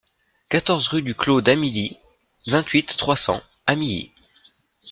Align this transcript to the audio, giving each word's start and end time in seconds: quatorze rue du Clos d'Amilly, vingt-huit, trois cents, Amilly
quatorze 0.49 0.87
rue 0.87 1.03
du 1.03 1.13
Clos 1.13 1.41
d'Amilly, 1.41 1.95
vingt-huit, 2.47 2.97
trois 2.97 3.15
cents, 3.15 3.43
Amilly 3.67 4.11